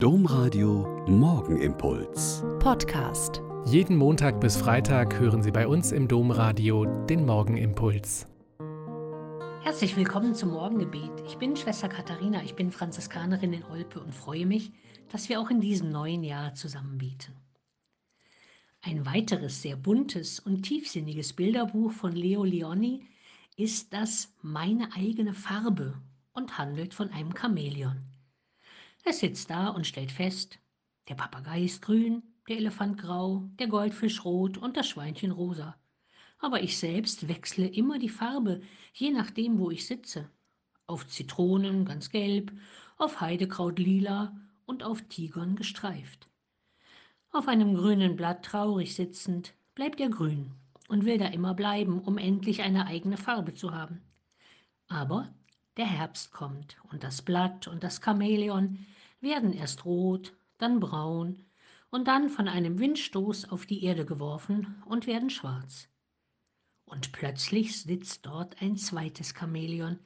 [0.00, 2.44] Domradio Morgenimpuls.
[2.60, 3.42] Podcast.
[3.66, 8.28] Jeden Montag bis Freitag hören Sie bei uns im Domradio den Morgenimpuls.
[9.64, 11.10] Herzlich willkommen zum Morgengebet.
[11.26, 14.70] Ich bin Schwester Katharina, ich bin Franziskanerin in Olpe und freue mich,
[15.08, 17.34] dass wir auch in diesem neuen Jahr zusammen beten.
[18.82, 23.04] Ein weiteres sehr buntes und tiefsinniges Bilderbuch von Leo Leoni
[23.56, 25.94] ist das Meine eigene Farbe
[26.34, 28.04] und handelt von einem Chamäleon.
[29.10, 30.58] Es sitzt da und stellt fest,
[31.08, 35.76] der Papagei ist grün, der Elefant grau, der Goldfisch rot und das Schweinchen rosa.
[36.38, 38.60] Aber ich selbst wechsle immer die Farbe,
[38.92, 40.30] je nachdem, wo ich sitze.
[40.86, 42.52] Auf Zitronen ganz gelb,
[42.98, 46.28] auf Heidekraut lila und auf Tigern gestreift.
[47.30, 50.52] Auf einem grünen Blatt traurig sitzend, bleibt er grün
[50.88, 54.02] und will da immer bleiben, um endlich eine eigene Farbe zu haben.
[54.86, 55.32] Aber
[55.78, 58.84] der Herbst kommt und das Blatt und das Chamäleon
[59.20, 61.44] werden erst rot, dann braun
[61.90, 65.88] und dann von einem Windstoß auf die Erde geworfen und werden schwarz.
[66.84, 69.98] Und plötzlich sitzt dort ein zweites Chamäleon,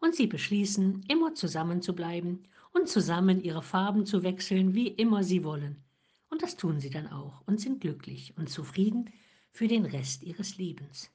[0.00, 5.22] und sie beschließen, immer zusammen zu bleiben und zusammen ihre Farben zu wechseln, wie immer
[5.22, 5.82] sie wollen.
[6.30, 9.10] Und das tun sie dann auch und sind glücklich und zufrieden
[9.50, 11.10] für den Rest ihres Lebens.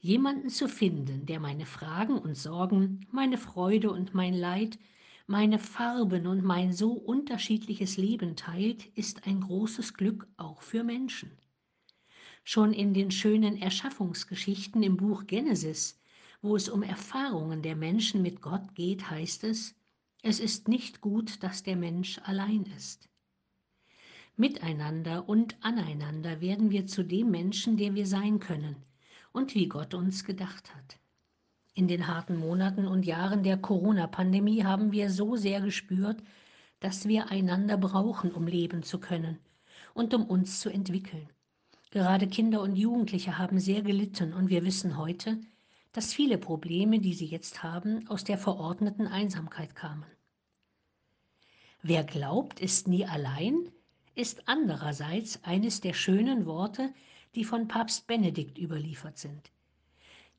[0.00, 4.78] Jemanden zu finden, der meine Fragen und Sorgen, meine Freude und mein Leid
[5.30, 11.30] meine Farben und mein so unterschiedliches Leben teilt, ist ein großes Glück auch für Menschen.
[12.44, 16.00] Schon in den schönen Erschaffungsgeschichten im Buch Genesis,
[16.40, 19.74] wo es um Erfahrungen der Menschen mit Gott geht, heißt es,
[20.22, 23.10] es ist nicht gut, dass der Mensch allein ist.
[24.34, 28.76] Miteinander und aneinander werden wir zu dem Menschen, der wir sein können
[29.32, 30.98] und wie Gott uns gedacht hat.
[31.78, 36.20] In den harten Monaten und Jahren der Corona-Pandemie haben wir so sehr gespürt,
[36.80, 39.38] dass wir einander brauchen, um leben zu können
[39.94, 41.28] und um uns zu entwickeln.
[41.92, 45.38] Gerade Kinder und Jugendliche haben sehr gelitten und wir wissen heute,
[45.92, 50.04] dass viele Probleme, die sie jetzt haben, aus der verordneten Einsamkeit kamen.
[51.82, 53.70] Wer glaubt, ist nie allein,
[54.16, 56.92] ist andererseits eines der schönen Worte,
[57.36, 59.52] die von Papst Benedikt überliefert sind.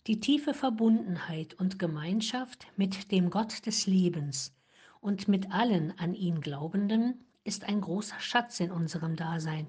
[0.09, 4.55] Die tiefe Verbundenheit und Gemeinschaft mit dem Gott des Lebens
[5.01, 9.67] und mit allen an ihn Glaubenden ist ein großer Schatz in unserem Dasein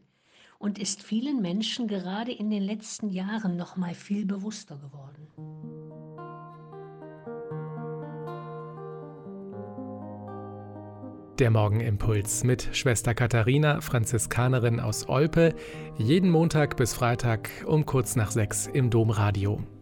[0.58, 5.28] und ist vielen Menschen gerade in den letzten Jahren noch mal viel bewusster geworden.
[11.38, 15.54] Der Morgenimpuls mit Schwester Katharina, Franziskanerin aus Olpe,
[15.98, 19.62] jeden Montag bis Freitag um kurz nach sechs im Domradio.